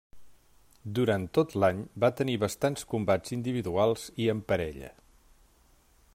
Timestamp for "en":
4.35-4.43